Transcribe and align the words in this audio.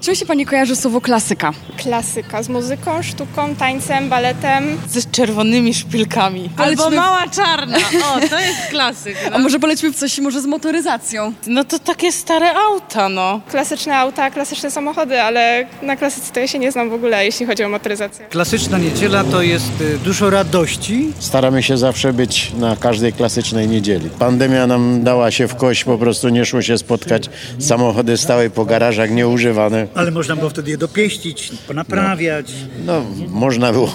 Czym 0.00 0.14
się 0.14 0.26
pani 0.26 0.46
kojarzy 0.46 0.76
słowo 0.76 1.00
klasyka? 1.00 1.52
Klasyka 1.76 2.42
z 2.42 2.48
muzyką, 2.48 3.02
sztuką, 3.02 3.54
tańcem, 3.56 4.08
baletem. 4.08 4.64
Ze 4.88 5.02
czerwonymi 5.02 5.74
szpilkami. 5.74 6.50
Albo 6.56 6.82
Polećmy- 6.82 6.96
mała 6.96 7.28
czarna. 7.28 7.76
O, 7.78 8.28
to 8.28 8.38
jest 8.40 8.58
klasyk. 8.70 9.16
A 9.26 9.30
No. 9.30 9.38
może 9.38 9.58
polećmy 9.58 9.92
w 9.92 9.96
coś 9.96 10.18
może 10.18 10.40
z 10.40 10.46
motoryzacją? 10.46 11.32
no 11.46 11.64
to 11.64 11.78
takie 11.78 12.12
stare 12.12 12.54
auta, 12.54 13.08
no. 13.08 13.40
Klasyczne 13.50 13.96
auta, 13.96 14.30
klasyczne 14.30 14.70
samochody, 14.70 15.22
ale 15.22 15.66
na 15.82 15.96
klasyce 15.96 16.32
to 16.32 16.40
ja 16.40 16.46
się 16.48 16.58
nie 16.58 16.72
znam 16.72 16.90
w 16.90 16.92
ogóle, 16.92 17.24
jeśli 17.24 17.46
chodzi 17.46 17.64
o 17.64 17.68
motoryzację. 17.68 18.26
Klasyczna 18.26 18.78
niedziela 18.78 19.24
to 19.24 19.42
jest 19.42 19.80
y, 19.80 19.98
dużo 19.98 20.30
radości. 20.30 21.12
Staramy 21.18 21.62
się 21.62 21.78
zawsze 21.78 22.12
być 22.12 22.52
na 22.58 22.76
każdej 22.76 23.12
klasycznej 23.12 23.68
niedzieli. 23.68 24.10
Pandemia 24.18 24.66
nam 24.66 25.04
dała 25.04 25.30
się 25.30 25.48
w 25.48 25.54
kość, 25.54 25.84
po 25.84 25.98
prostu 25.98 26.28
nie 26.28 26.44
szło 26.44 26.62
się 26.62 26.78
spotkać. 26.78 27.30
Samochody 27.58 28.16
stały 28.16 28.50
po 28.50 28.64
garażach 28.64 29.10
nieużywane. 29.10 29.86
Ale 29.94 30.10
można 30.10 30.36
było 30.36 30.50
wtedy 30.50 30.70
je 30.70 30.78
dopieścić, 30.78 31.52
ponaprawiać. 31.66 32.52
No, 32.86 33.04
można 33.28 33.72
było, 33.72 33.94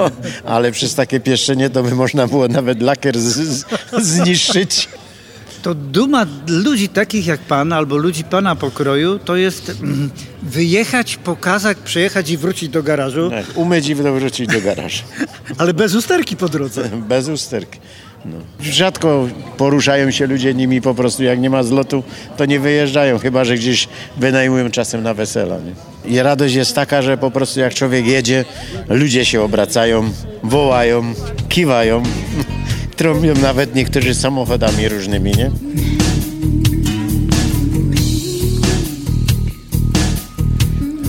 ale 0.44 0.72
przez 0.72 0.94
takie 0.94 1.20
pieszczenie 1.20 1.70
to 1.70 1.82
by 1.82 1.94
można 1.94 2.26
było 2.26 2.48
nawet 2.48 2.82
lakier 2.82 3.18
z, 3.18 3.36
z, 3.36 3.64
zniszczyć. 4.02 4.88
To 5.62 5.74
duma 5.74 6.26
ludzi 6.48 6.88
takich 6.88 7.26
jak 7.26 7.40
pan 7.40 7.72
albo 7.72 7.96
ludzi 7.96 8.24
pana 8.24 8.56
pokroju 8.56 9.18
to 9.18 9.36
jest 9.36 9.70
mm, 9.70 10.10
wyjechać, 10.42 11.16
pokazać, 11.16 11.78
przejechać 11.84 12.30
i 12.30 12.36
wrócić 12.36 12.68
do 12.68 12.82
garażu, 12.82 13.30
Tak, 13.30 13.44
umyć 13.54 13.88
i 13.88 13.94
wrócić 13.94 14.46
do 14.46 14.60
garażu. 14.60 15.02
ale 15.58 15.74
bez 15.74 15.94
usterki 15.94 16.36
po 16.36 16.48
drodze. 16.48 16.88
Bez 17.08 17.28
usterki. 17.28 17.78
No. 18.24 18.36
Rzadko 18.60 19.28
poruszają 19.56 20.10
się 20.10 20.26
ludzie 20.26 20.54
nimi 20.54 20.80
po 20.80 20.94
prostu, 20.94 21.24
jak 21.24 21.40
nie 21.40 21.50
ma 21.50 21.62
zlotu, 21.62 22.02
to 22.36 22.44
nie 22.44 22.60
wyjeżdżają, 22.60 23.18
chyba 23.18 23.44
że 23.44 23.54
gdzieś 23.54 23.88
wynajmują 24.16 24.70
czasem 24.70 25.02
na 25.02 25.14
wesela. 25.14 25.56
Nie? 25.58 25.72
I 26.12 26.22
radość 26.22 26.54
jest 26.54 26.74
taka, 26.74 27.02
że 27.02 27.18
po 27.18 27.30
prostu 27.30 27.60
jak 27.60 27.74
człowiek 27.74 28.06
jedzie, 28.06 28.44
ludzie 28.88 29.24
się 29.24 29.42
obracają, 29.42 30.10
wołają, 30.42 31.02
kiwają, 31.48 32.02
trąbią 32.96 33.34
nawet 33.34 33.74
niektórzy 33.74 34.14
samochodami 34.14 34.88
różnymi, 34.88 35.32
nie? 35.36 35.50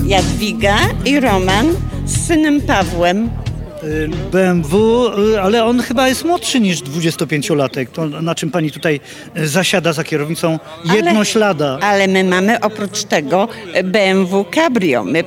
Jadwiga 0.08 0.78
i 1.06 1.20
Roman 1.20 1.66
z 2.06 2.28
synem 2.28 2.62
Pawłem. 2.62 3.45
Y, 3.86 4.10
BMW, 4.32 5.08
y, 5.34 5.42
ale 5.42 5.66
on 5.66 5.82
chyba 5.82 6.08
jest 6.08 6.26
młodszy 6.26 6.60
niż 6.60 6.82
25-latek. 6.82 7.88
To 7.94 8.06
na 8.06 8.36
czym 8.36 8.52
pani 8.52 8.72
tutaj 8.72 9.00
y, 9.38 9.48
zasiada 9.48 9.94
za 9.94 10.04
kierownicą 10.04 10.60
jednoślada. 10.96 11.78
Ale 11.82 12.08
my 12.08 12.24
mamy 12.24 12.60
oprócz 12.60 13.04
tego 13.04 13.48
BMW 13.84 14.46
Cabrio. 14.56 15.04
My 15.04 15.24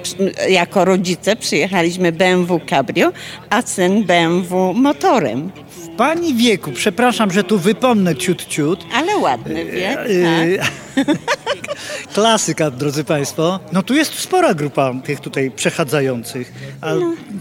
jako 0.49 0.85
rodzice 0.85 1.37
przyjechaliśmy 1.37 2.13
BMW 2.13 2.61
Cabrio, 2.71 3.13
a 3.51 3.63
syn 3.63 4.05
BMW 4.05 4.75
motorem. 4.75 5.51
W 5.69 5.89
pani 5.97 6.35
wieku, 6.35 6.73
przepraszam, 6.73 7.31
że 7.31 7.45
tu 7.45 7.59
wypomnę 7.59 8.17
ciut 8.17 8.47
ciut, 8.47 8.85
Ale 8.95 9.17
ładny 9.17 9.65
wiek, 9.65 9.97
tak? 9.97 10.69
Klasyka, 12.15 12.71
drodzy 12.71 13.05
Państwo. 13.05 13.61
No 13.73 13.83
tu 13.83 13.95
jest 13.95 14.15
spora 14.15 14.55
grupa 14.55 14.95
tych 15.05 15.21
tutaj 15.21 15.51
przechadzających. 15.51 16.53
A 16.81 16.93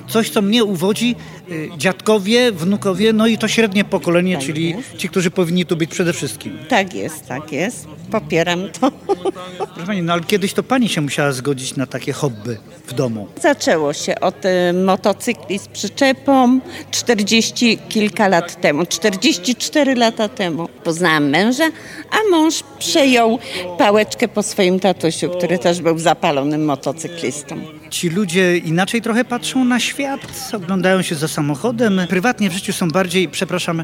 coś, 0.08 0.30
co 0.30 0.42
mnie 0.42 0.64
uwodzi, 0.64 1.16
y, 1.52 1.70
dziadkowie, 1.78 2.52
wnukowie, 2.52 3.14
no 3.14 3.28
i 3.28 3.38
to 3.38 3.48
średnie 3.48 3.84
pokolenie, 3.84 4.36
Tak 4.36 4.46
czyli 4.46 4.70
jest. 4.70 4.96
ci, 4.98 5.10
którzy 5.10 5.32
powinni 5.32 5.66
tu 5.66 5.76
być 5.78 5.90
przede 5.92 6.14
wszystkim. 6.14 6.58
Tak 6.70 6.94
jest, 6.94 7.28
tak 7.28 7.52
jest. 7.52 7.88
Popieram 8.12 8.60
to. 8.82 8.92
Proszę 9.58 9.88
Pani, 9.88 10.02
no 10.02 10.14
ale 10.14 10.24
kiedyś 10.24 10.54
to 10.54 10.64
Pani 10.64 10.90
się 10.90 11.02
musiała 11.02 11.32
zgodzić 11.32 11.76
na 11.76 11.86
takie 11.86 12.14
hobby 12.14 12.58
w 12.88 12.94
domu. 12.94 13.28
Zaczęło 13.42 13.94
się 13.94 14.20
od 14.20 14.46
y, 14.46 14.74
motocykli 14.74 15.60
z 15.60 15.68
przyczepą 15.68 16.60
40 16.92 17.80
kilka 17.90 18.28
lat 18.28 18.62
temu, 18.62 18.86
44 18.86 19.96
lata 19.96 20.30
temu. 20.30 20.70
Poznałam 20.84 21.30
męża, 21.30 21.66
a 22.12 22.32
mąż 22.32 22.64
przejął 22.80 23.40
pałeczkę 23.78 24.28
po 24.28 24.44
swoim 24.44 24.80
tatusiu, 24.80 25.30
który 25.30 25.60
też 25.60 25.82
był 25.82 26.00
zapalonym 26.00 26.66
motocyklistą. 26.66 27.56
Ci 27.90 28.10
ludzie 28.10 28.58
inaczej 28.58 29.02
trochę 29.02 29.26
patrzą 29.26 29.66
na 29.66 29.80
świat, 29.80 30.20
oglądają 30.54 31.02
się 31.02 31.16
za 31.16 31.28
samochodem. 31.28 32.02
Prywatnie 32.10 32.50
w 32.50 32.54
życiu 32.54 32.74
są 32.74 32.88
bardziej, 32.90 33.30
przepraszam, 33.30 33.84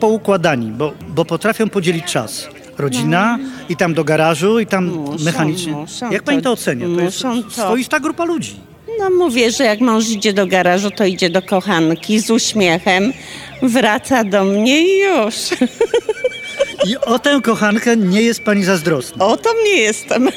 poukładani, 0.00 0.70
bo, 0.70 0.92
bo 1.08 1.24
potrafią 1.24 1.68
podzielić 1.68 2.04
czas. 2.04 2.48
Rodzina 2.78 3.38
i 3.68 3.76
tam 3.76 3.94
do 3.94 4.04
garażu 4.04 4.60
i 4.60 4.66
tam 4.66 4.86
Muszą, 4.86 5.24
mechanicznie. 5.24 5.72
muszą 5.72 6.10
Jak 6.10 6.22
pani 6.22 6.42
to- 6.42 6.52
ocenia? 6.52 6.86
To 6.96 7.00
jest 7.02 7.24
muszą 7.24 7.42
to. 7.42 7.50
swoista 7.50 8.00
grupa 8.00 8.24
ludzi. 8.24 8.56
No 8.98 9.10
mówię, 9.10 9.50
że 9.50 9.64
jak 9.64 9.80
mąż 9.80 10.08
idzie 10.08 10.32
do 10.32 10.46
garażu, 10.46 10.90
to 10.90 11.04
idzie 11.04 11.30
do 11.30 11.42
kochanki 11.42 12.20
z 12.20 12.30
uśmiechem, 12.30 13.12
wraca 13.62 14.24
do 14.24 14.44
mnie 14.44 14.80
i 14.82 15.00
już. 15.00 15.34
I 16.86 16.96
o 16.96 17.18
tę 17.18 17.40
kochankę 17.42 17.96
nie 17.96 18.22
jest 18.22 18.42
pani 18.42 18.64
zazdrosna. 18.64 19.24
O, 19.24 19.36
to 19.36 19.54
nie 19.64 19.76
jestem. 19.76 20.28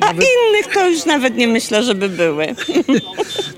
A 0.00 0.10
innych 0.10 0.74
to 0.74 0.88
już 0.88 1.04
nawet 1.04 1.36
nie 1.36 1.48
myślę, 1.48 1.82
żeby 1.82 2.08
były. 2.08 2.46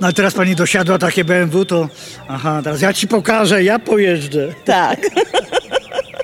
No 0.00 0.06
ale 0.06 0.12
teraz 0.12 0.34
pani 0.34 0.56
dosiadła 0.56 0.98
takie 0.98 1.24
BMW, 1.24 1.64
to 1.64 1.88
aha, 2.28 2.60
teraz 2.64 2.80
ja 2.82 2.92
ci 2.92 3.08
pokażę, 3.08 3.64
ja 3.64 3.78
pojeżdżę. 3.78 4.54
Tak. 4.64 5.00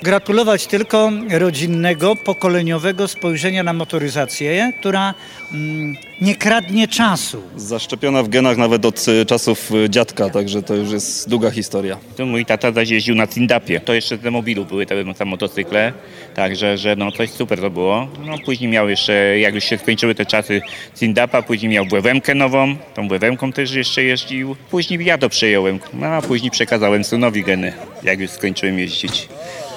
Gratulować 0.05 0.67
tylko 0.67 1.13
rodzinnego, 1.31 2.17
pokoleniowego 2.17 3.09
spojrzenia 3.09 3.63
na 3.63 3.73
motoryzację, 3.73 4.73
która 4.81 5.15
mm, 5.53 5.97
nie 6.21 6.35
kradnie 6.35 6.89
czasu. 6.89 7.43
Zaszczepiona 7.57 8.23
w 8.23 8.29
genach 8.29 8.57
nawet 8.57 8.85
od 8.85 9.09
y, 9.09 9.27
czasów 9.27 9.71
y, 9.73 9.91
dziadka, 9.91 10.31
także 10.31 10.63
to 10.63 10.75
już 10.75 10.93
jest 10.93 11.29
długa 11.29 11.51
historia. 11.51 11.99
To 12.17 12.27
mój 12.27 12.47
tata 12.47 12.73
zaś 12.73 12.91
jeździł 12.91 13.15
na 13.15 13.27
Cindapie. 13.27 13.81
To 13.81 13.95
jeszcze 13.95 14.19
te 14.19 14.31
mobilu 14.31 14.65
były 14.65 14.87
te, 14.87 15.15
te 15.15 15.25
motocykle. 15.25 15.93
Także, 16.35 16.79
że 16.79 16.97
no 16.97 17.13
coś 17.13 17.31
super 17.31 17.61
to 17.61 17.71
było. 17.71 18.09
No 18.27 18.39
później 18.45 18.71
miał 18.71 18.89
jeszcze, 18.89 19.39
jak 19.39 19.55
już 19.55 19.65
się 19.65 19.79
skończyły 19.79 20.15
te 20.15 20.27
czasy 20.27 20.63
Cindapa, 21.01 21.43
później 21.43 21.73
miał 21.73 21.87
błewemkę 21.87 22.35
nową. 22.35 22.77
Tą 22.95 23.09
błewemką 23.09 23.53
też 23.53 23.73
jeszcze 23.73 24.03
jeździł. 24.03 24.57
Później 24.71 25.05
ja 25.05 25.19
to 25.19 25.29
przejąłem. 25.29 25.81
No, 25.95 26.07
a 26.07 26.23
później 26.23 26.51
przekazałem 26.51 27.05
synowi 27.05 27.43
geny, 27.43 27.73
jak 28.03 28.21
już 28.21 28.31
skończyłem 28.31 28.79
jeździć. 28.79 29.29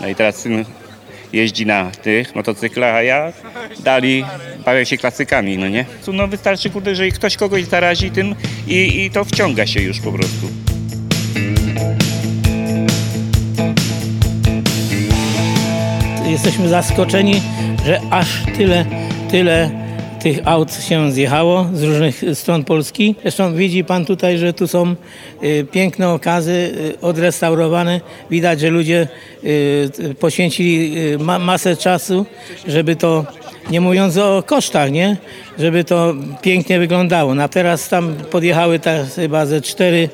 No 0.01 0.07
i 0.07 0.15
teraz 0.15 0.35
syn 0.35 0.65
jeździ 1.33 1.65
na 1.65 1.91
tych 1.91 2.35
motocyklach, 2.35 2.95
a 2.95 3.03
ja 3.03 3.33
dali 3.79 4.25
bawię 4.65 4.85
się 4.85 4.97
klasykami, 4.97 5.57
no 5.57 5.69
nie? 5.69 5.85
No 6.13 6.27
wystarczy, 6.27 6.69
kurde, 6.69 6.95
że 6.95 7.07
ktoś 7.07 7.37
kogoś 7.37 7.65
zarazi 7.65 8.11
tym 8.11 8.35
i, 8.67 9.05
i 9.05 9.11
to 9.11 9.25
wciąga 9.25 9.67
się 9.67 9.81
już 9.81 9.99
po 9.99 10.11
prostu. 10.11 10.47
Jesteśmy 16.25 16.69
zaskoczeni, 16.69 17.41
że 17.85 18.01
aż 18.11 18.27
tyle, 18.57 18.85
tyle 19.31 19.86
tych 20.19 20.47
aut 20.47 20.73
się 20.73 21.11
zjechało 21.11 21.69
z 21.73 21.83
różnych 21.83 22.23
stron 22.33 22.63
Polski. 22.63 23.15
Zresztą 23.21 23.55
widzi 23.55 23.83
pan 23.83 24.05
tutaj, 24.05 24.37
że 24.37 24.53
tu 24.53 24.67
są 24.67 24.95
y, 25.43 25.65
piękne 25.71 26.09
okazy, 26.09 26.51
y, 26.51 27.01
odrestaurowane. 27.01 28.01
Widać, 28.29 28.59
że 28.59 28.69
ludzie 28.69 29.07
y, 29.43 30.15
poświęcili 30.19 30.95
ma, 31.19 31.39
masę 31.39 31.77
czasu, 31.77 32.25
żeby 32.67 32.95
to 32.95 33.25
Nie 33.71 33.81
mówiąc 33.81 34.17
o 34.17 34.43
kosztach, 34.45 34.91
nie? 34.91 35.17
Żeby 35.59 35.83
to 35.83 36.13
pięknie 36.41 36.79
wyglądało. 36.79 37.35
Na 37.35 37.47
teraz 37.47 37.89
tam 37.89 38.13
podjechały 38.31 38.79
ta, 38.79 38.91
chyba 39.15 39.45
ze 39.45 39.61
cztery 39.61 40.09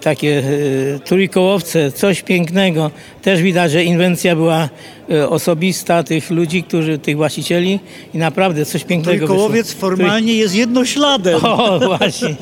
takie 0.00 0.38
y, 0.38 1.00
trójkołowce, 1.04 1.92
coś 1.92 2.22
pięknego. 2.22 2.90
Też 3.22 3.42
widać, 3.42 3.72
że 3.72 3.84
inwencja 3.84 4.36
była 4.36 4.68
y, 5.10 5.28
osobista 5.28 6.02
tych 6.02 6.30
ludzi, 6.30 6.62
którzy, 6.62 6.98
tych 6.98 7.16
właścicieli 7.16 7.80
i 8.14 8.18
naprawdę 8.18 8.64
coś 8.64 8.84
pięknego 8.84 9.26
Trójkołowiec 9.26 9.66
wyszło. 9.66 9.80
formalnie 9.80 10.34
jest 10.34 10.54
jednośladem. 10.54 11.44
O, 11.44 11.78
właśnie. 11.78 12.36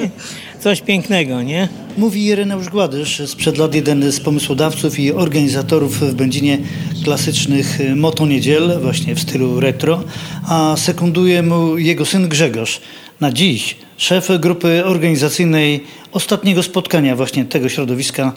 Coś 0.60 0.80
pięknego, 0.80 1.42
nie? 1.42 1.68
Mówi 1.98 2.24
Ireneusz 2.24 2.68
Gładysz, 2.68 3.22
sprzed 3.26 3.58
lat 3.58 3.74
jeden 3.74 4.12
z 4.12 4.20
pomysłodawców 4.20 4.98
i 4.98 5.12
organizatorów 5.12 6.00
w 6.00 6.14
Będzinie 6.14 6.58
klasycznych 7.04 7.78
motoniedziel, 7.96 8.78
właśnie 8.82 9.14
w 9.14 9.20
stylu 9.20 9.60
retro, 9.60 10.02
a 10.48 10.74
sekunduje 10.76 11.42
mu 11.42 11.78
jego 11.78 12.04
syn 12.04 12.28
Grzegorz. 12.28 12.80
Na 13.20 13.32
dziś 13.32 13.76
szef 13.96 14.28
grupy 14.40 14.84
organizacyjnej 14.84 15.84
ostatniego 16.12 16.62
spotkania 16.62 17.16
właśnie 17.16 17.44
tego 17.44 17.68
środowiska, 17.68 18.32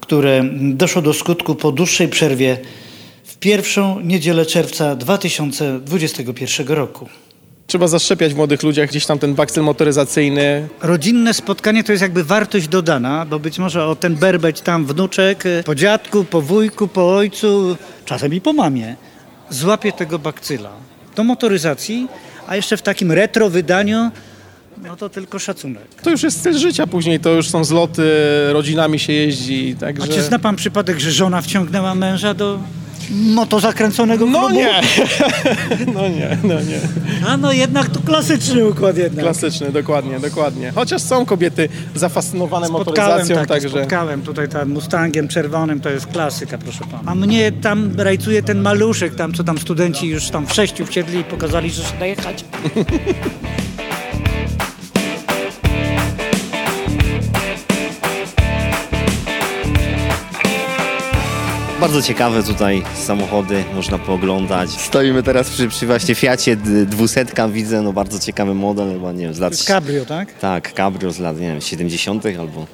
które 0.00 0.44
doszło 0.60 1.02
do 1.02 1.12
skutku 1.12 1.54
po 1.54 1.72
dłuższej 1.72 2.08
przerwie 2.08 2.58
w 3.24 3.36
pierwszą 3.36 4.00
niedzielę 4.00 4.46
czerwca 4.46 4.96
2021 4.96 6.68
roku. 6.68 7.08
Trzeba 7.66 7.88
zaszczepiać 7.88 8.34
w 8.34 8.36
młodych 8.36 8.62
ludziach 8.62 8.88
gdzieś 8.88 9.06
tam 9.06 9.18
ten 9.18 9.34
bakcyl 9.34 9.62
motoryzacyjny. 9.62 10.68
Rodzinne 10.82 11.34
spotkanie 11.34 11.84
to 11.84 11.92
jest 11.92 12.02
jakby 12.02 12.24
wartość 12.24 12.68
dodana, 12.68 13.26
bo 13.26 13.38
być 13.38 13.58
może 13.58 13.86
o 13.86 13.96
ten 13.96 14.14
berbeć 14.14 14.60
tam 14.60 14.86
wnuczek, 14.86 15.44
po 15.64 15.74
dziadku, 15.74 16.24
po 16.24 16.42
wujku, 16.42 16.88
po 16.88 17.16
ojcu, 17.16 17.76
czasem 18.04 18.34
i 18.34 18.40
po 18.40 18.52
mamie, 18.52 18.96
złapie 19.50 19.92
tego 19.92 20.18
bakcyla. 20.18 20.70
Do 21.16 21.24
motoryzacji, 21.24 22.08
a 22.46 22.56
jeszcze 22.56 22.76
w 22.76 22.82
takim 22.82 23.12
retro 23.12 23.50
wydaniu, 23.50 24.10
no 24.82 24.96
to 24.96 25.08
tylko 25.08 25.38
szacunek. 25.38 25.82
To 26.02 26.10
już 26.10 26.22
jest 26.22 26.38
styl 26.40 26.58
życia 26.58 26.86
później, 26.86 27.20
to 27.20 27.30
już 27.30 27.48
są 27.48 27.64
zloty, 27.64 28.02
rodzinami 28.52 28.98
się 28.98 29.12
jeździ, 29.12 29.74
A 29.76 29.80
także... 29.80 30.08
czy 30.08 30.22
zna 30.22 30.38
pan 30.38 30.56
przypadek, 30.56 30.98
że 31.00 31.10
żona 31.10 31.42
wciągnęła 31.42 31.94
męża 31.94 32.34
do 32.34 32.58
moto 33.10 33.60
zakręconego 33.60 34.26
No 34.26 34.38
klubu? 34.38 34.54
nie, 34.54 34.80
no 35.94 36.08
nie, 36.08 36.38
no 36.42 36.54
nie. 36.60 36.80
A 37.28 37.36
no 37.36 37.52
jednak 37.52 37.88
to 37.88 38.00
klasyczny 38.00 38.68
układ 38.68 38.96
jednak. 38.96 39.24
Klasyczny, 39.24 39.72
dokładnie, 39.72 40.20
dokładnie. 40.20 40.72
Chociaż 40.74 41.02
są 41.02 41.26
kobiety 41.26 41.68
zafascynowane 41.94 42.66
Spotkałem 42.66 43.10
motoryzacją, 43.10 43.36
takie, 43.36 43.48
także... 43.48 43.68
spotkałem 43.68 44.22
tutaj 44.22 44.48
tam 44.48 44.68
Mustangiem 44.70 45.28
czerwonym, 45.28 45.80
to 45.80 45.90
jest 45.90 46.06
klasyka, 46.06 46.58
proszę 46.58 46.84
pana. 46.90 47.02
A 47.12 47.14
mnie 47.14 47.52
tam 47.52 47.92
rajcuje 47.96 48.42
ten 48.42 48.60
maluszek, 48.60 49.14
tam 49.14 49.34
co 49.34 49.44
tam 49.44 49.58
studenci 49.58 50.08
już 50.08 50.30
tam 50.30 50.46
w 50.46 50.52
sześciu 50.52 50.86
wsiedli 50.86 51.18
i 51.20 51.24
pokazali, 51.24 51.70
że 51.70 51.82
da 52.00 52.06
jechać. 52.06 52.44
Bardzo 61.80 62.02
ciekawe 62.02 62.42
tutaj 62.42 62.82
samochody, 62.94 63.64
można 63.74 63.98
pooglądać. 63.98 64.70
Stoimy 64.70 65.22
teraz 65.22 65.50
przy, 65.50 65.68
przy 65.68 65.86
właśnie 65.86 66.14
Fiacie 66.14 66.56
d- 66.56 66.86
200, 66.86 67.24
widzę, 67.52 67.82
no 67.82 67.92
bardzo 67.92 68.18
ciekawy 68.18 68.54
model, 68.54 68.92
chyba 68.92 69.12
nie 69.12 69.24
wiem, 69.24 69.34
z 69.34 69.38
lat... 69.38 69.56
Cabrio, 69.56 70.04
tak? 70.04 70.32
Tak, 70.32 70.72
cabrio 70.74 71.10
z 71.12 71.18
lat, 71.18 71.40
nie 71.40 71.46
wiem, 71.46 71.60
70 71.60 72.24
albo 72.38 72.66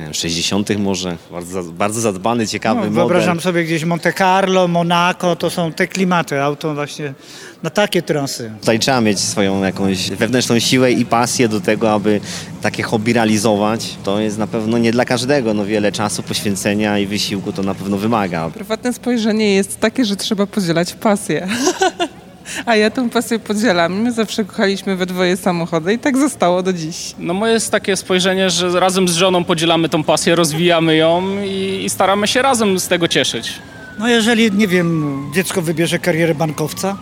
wiem, 0.00 0.14
60 0.14 0.68
może. 0.78 1.16
Bardzo, 1.30 1.62
bardzo 1.62 2.00
zadbany, 2.00 2.46
ciekawy 2.46 2.74
No, 2.74 2.80
model. 2.86 2.94
wyobrażam 2.94 3.40
sobie 3.40 3.64
gdzieś 3.64 3.84
Monte 3.84 4.12
Carlo, 4.12 4.68
Monaco, 4.68 5.36
to 5.36 5.50
są 5.50 5.72
te 5.72 5.86
klimaty, 5.88 6.42
auto 6.42 6.74
właśnie 6.74 7.14
na 7.62 7.70
takie 7.70 8.02
trasy. 8.02 8.52
Tutaj 8.60 8.78
trzeba 8.78 9.00
mieć 9.00 9.20
swoją 9.20 9.62
jakąś 9.64 10.10
wewnętrzną 10.10 10.58
siłę 10.58 10.92
i 10.92 11.04
pasję 11.06 11.48
do 11.48 11.60
tego, 11.60 11.92
aby 11.92 12.20
takie 12.62 12.82
hobby 12.82 13.12
realizować. 13.12 13.94
To 14.04 14.20
jest 14.20 14.38
na 14.38 14.46
pewno 14.46 14.78
nie 14.78 14.92
dla 14.92 15.04
każdego, 15.04 15.54
no 15.54 15.64
wiele 15.64 15.92
czasu, 15.92 16.22
poświęcenia 16.22 16.98
i 16.98 17.06
wysiłku 17.06 17.52
to 17.52 17.62
na 17.62 17.74
pewno 17.74 17.96
wymaga. 17.96 18.50
Prywatne 18.50 18.92
spojrzenie 18.92 19.54
jest 19.54 19.80
takie, 19.80 20.04
że 20.04 20.16
trzeba 20.16 20.46
podzielać 20.46 20.92
pasję. 20.94 21.48
A 22.66 22.76
ja 22.76 22.90
tę 22.90 23.10
pasję 23.10 23.38
podzielam. 23.38 23.92
My 24.02 24.12
zawsze 24.12 24.44
kochaliśmy 24.44 24.96
we 24.96 25.06
dwoje 25.06 25.36
samochody 25.36 25.92
i 25.92 25.98
tak 25.98 26.16
zostało 26.18 26.62
do 26.62 26.72
dziś. 26.72 27.14
No 27.18 27.34
moje 27.34 27.52
jest 27.52 27.70
takie 27.70 27.96
spojrzenie, 27.96 28.50
że 28.50 28.80
razem 28.80 29.08
z 29.08 29.14
żoną 29.14 29.44
podzielamy 29.44 29.88
tą 29.88 30.04
pasję, 30.04 30.34
rozwijamy 30.34 30.96
ją 30.96 31.22
i, 31.44 31.82
i 31.84 31.90
staramy 31.90 32.26
się 32.28 32.42
razem 32.42 32.78
z 32.78 32.88
tego 32.88 33.08
cieszyć. 33.08 33.52
No 33.98 34.08
jeżeli, 34.08 34.52
nie 34.52 34.68
wiem, 34.68 35.22
dziecko 35.34 35.62
wybierze 35.62 35.98
karierę 35.98 36.34
bankowca, 36.34 36.96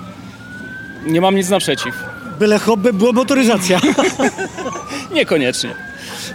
Nie 1.07 1.21
mam 1.21 1.37
nic 1.37 1.49
naprzeciw. 1.49 1.95
byle 2.39 2.59
hobby 2.59 2.93
było 2.93 3.13
motoryzacja. 3.13 3.81
Niekoniecznie. 5.15 5.86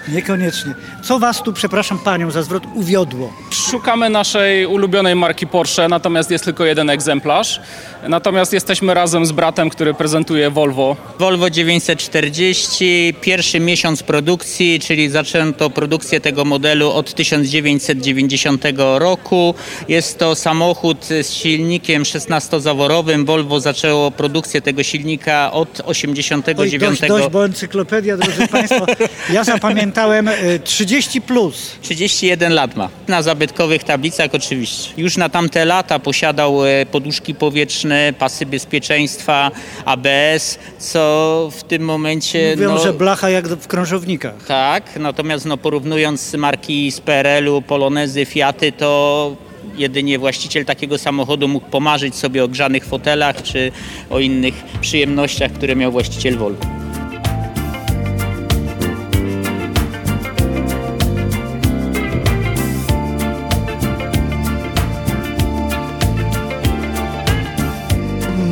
Niekoniecznie. 0.07 0.73
Co 1.03 1.19
was 1.19 1.43
tu, 1.43 1.53
przepraszam 1.53 1.99
panią 1.99 2.31
za 2.31 2.43
zwrot, 2.43 2.63
uwiodło? 2.75 3.33
Szukamy 3.51 4.09
naszej 4.09 4.65
ulubionej 4.65 5.15
marki 5.15 5.47
Porsche, 5.47 5.87
natomiast 5.87 6.31
jest 6.31 6.43
tylko 6.43 6.65
jeden 6.65 6.89
egzemplarz. 6.89 7.61
Natomiast 8.07 8.53
jesteśmy 8.53 8.93
razem 8.93 9.25
z 9.25 9.31
bratem, 9.31 9.69
który 9.69 9.93
prezentuje 9.93 10.49
Volvo. 10.49 10.95
Volvo 11.19 11.49
940, 11.49 13.13
pierwszy 13.21 13.59
miesiąc 13.59 14.03
produkcji, 14.03 14.79
czyli 14.79 15.09
zaczęto 15.09 15.69
produkcję 15.69 16.19
tego 16.21 16.45
modelu 16.45 16.91
od 16.91 17.13
1990 17.13 18.65
roku. 18.97 19.55
Jest 19.87 20.17
to 20.19 20.35
samochód 20.35 21.05
z 21.05 21.33
silnikiem 21.33 22.03
16-zaworowym. 22.03 23.25
Volvo 23.25 23.59
zaczęło 23.59 24.11
produkcję 24.11 24.61
tego 24.61 24.83
silnika 24.83 25.51
od 25.51 25.81
Oj, 25.85 25.85
89 25.85 26.99
dość, 26.99 27.07
dość, 27.07 27.27
bo 27.27 27.45
encyklopedia, 27.45 28.17
drodzy 28.17 28.47
państwo, 28.47 28.85
ja 29.33 29.43
zapamiętałem 29.81 30.27
y, 30.27 30.59
30 30.63 31.21
plus. 31.21 31.71
31 31.81 32.53
lat 32.53 32.75
ma. 32.75 32.89
Na 33.07 33.21
zabytkowych 33.21 33.83
tablicach 33.83 34.29
oczywiście. 34.33 34.93
Już 34.97 35.17
na 35.17 35.29
tamte 35.29 35.65
lata 35.65 35.99
posiadał 35.99 36.65
e, 36.65 36.85
poduszki 36.85 37.35
powietrzne, 37.35 38.13
pasy 38.19 38.45
bezpieczeństwa, 38.45 39.51
ABS, 39.85 40.59
co 40.79 41.49
w 41.57 41.63
tym 41.63 41.81
momencie... 41.83 42.53
Mówią, 42.55 42.69
no, 42.69 42.83
że 42.83 42.93
blacha 42.93 43.29
jak 43.29 43.47
w 43.47 43.67
krążownikach. 43.67 44.45
Tak, 44.47 44.83
natomiast 44.99 45.45
no, 45.45 45.57
porównując 45.57 46.33
marki 46.33 46.91
z 46.91 47.01
PRL-u, 47.01 47.61
Polonezy, 47.61 48.25
Fiaty, 48.25 48.71
to 48.71 49.35
jedynie 49.75 50.19
właściciel 50.19 50.65
takiego 50.65 50.97
samochodu 50.97 51.47
mógł 51.47 51.69
pomarzyć 51.69 52.15
sobie 52.15 52.43
o 52.43 52.47
grzanych 52.47 52.85
fotelach 52.85 53.43
czy 53.43 53.71
o 54.09 54.19
innych 54.19 54.53
przyjemnościach, 54.81 55.51
które 55.51 55.75
miał 55.75 55.91
właściciel 55.91 56.37
Volvo. 56.37 56.80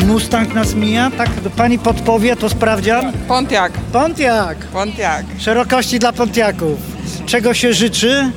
Mustang 0.09 0.53
nas 0.53 0.73
mija, 0.73 1.11
tak 1.17 1.29
pani 1.55 1.79
podpowie, 1.79 2.35
to 2.35 2.49
sprawdzian? 2.49 3.13
Pontiac. 3.27 3.71
Pontiac. 3.93 4.57
Pontiac. 4.73 5.25
Szerokości 5.37 5.99
dla 5.99 6.13
Pontiaków. 6.13 6.79
Czego 7.25 7.53
się 7.53 7.73
życzy? 7.73 8.31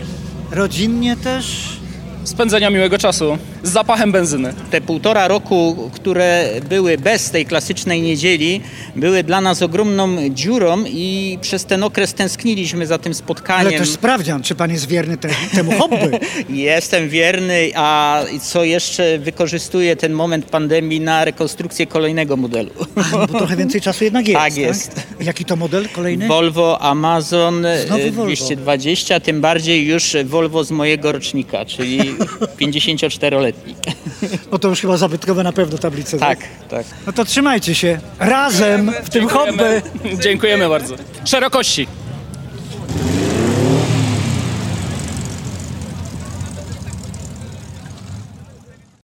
Rodzinnie 0.51 1.17
też? 1.17 1.69
Spędzenia 2.25 2.71
miłego 2.71 2.99
czasu 2.99 3.39
z 3.63 3.71
zapachem 3.71 4.13
benzyny. 4.13 4.55
Te 4.71 4.81
półtora 4.81 5.29
roku, 5.29 5.91
które 5.95 6.49
były 6.69 6.99
bez 6.99 7.31
tej 7.31 7.47
klasycznej 7.47 8.03
niedzieli, 8.03 8.61
były 8.97 9.23
dla 9.23 9.41
nas 9.41 9.63
ogromną 9.63 10.29
dziurą 10.29 10.85
i 10.87 11.39
przez 11.41 11.65
ten 11.65 11.83
okres 11.83 12.15
tęskniliśmy 12.15 12.87
za 12.87 12.99
tym 12.99 13.15
spotkaniem. 13.15 13.67
Ale 13.67 13.79
też 13.79 13.91
sprawdzian, 13.91 14.43
czy 14.43 14.55
pan 14.55 14.71
jest 14.71 14.89
wierny 14.89 15.17
te, 15.17 15.29
temu 15.55 15.73
hobby. 15.73 15.97
Jestem 16.49 17.09
wierny, 17.09 17.71
a 17.75 18.21
co 18.41 18.65
jeszcze 18.65 19.19
wykorzystuję 19.19 19.97
ten 19.97 20.13
moment 20.13 20.45
pandemii 20.47 21.01
na 21.01 21.25
rekonstrukcję 21.25 21.87
kolejnego 21.87 22.37
modelu. 22.37 22.71
Bo 23.13 23.27
trochę 23.27 23.57
więcej 23.57 23.81
czasu 23.81 24.05
jednak 24.05 24.29
jest. 24.29 24.41
Tak 24.41 24.57
jest. 24.57 25.07
Jaki 25.21 25.45
to 25.45 25.57
model 25.57 25.89
kolejny? 25.89 26.29
Volvo 26.29 26.83
Amazon 26.83 27.67
e, 27.67 27.87
Volvo. 27.87 28.25
220, 28.25 29.21
tym 29.21 29.41
bardziej 29.41 29.87
już 29.87 30.17
Volvo 30.25 30.65
z 30.65 30.71
mojego 30.71 31.13
rocznika, 31.13 31.65
czyli 31.65 31.99
54-letni. 32.61 33.52
No 34.53 34.59
to 34.59 34.69
już 34.69 34.81
chyba 34.81 34.97
zabytkowe 34.97 35.43
na 35.43 35.53
pewno 35.53 35.79
tablice. 35.79 36.19
Tak, 36.19 36.39
tak. 36.69 36.87
No 37.07 37.13
to 37.13 37.25
trzymajcie 37.25 37.75
się. 37.75 38.01
Razem 38.19 38.93
w 39.05 39.11
tym 39.11 39.29
hobby. 39.29 39.83
Dziękujemy 40.25 40.69
bardzo. 40.69 40.95
Szerokości. 41.25 41.87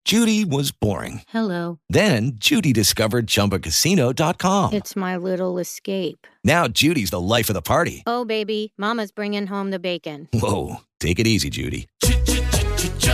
Judy 0.07 0.45
was 0.45 0.71
boring. 0.71 1.23
Hello. 1.29 1.79
Then 1.89 2.33
Judy 2.39 2.73
discovered 2.73 3.27
ChumbaCasino.com. 3.27 4.73
It's 4.73 4.95
my 4.95 5.17
little 5.17 5.59
escape. 5.59 6.27
Now 6.45 6.69
Judy's 6.69 7.11
the 7.11 7.21
life 7.21 7.49
of 7.49 7.55
the 7.55 7.63
party. 7.63 8.03
Oh, 8.07 8.25
baby, 8.27 8.73
Mama's 8.77 9.11
bringing 9.13 9.47
home 9.47 9.71
the 9.71 9.79
bacon. 9.79 10.29
Whoa, 10.35 10.77
take 11.01 11.19
it 11.19 11.27
easy, 11.27 11.49
Judy. 11.49 11.87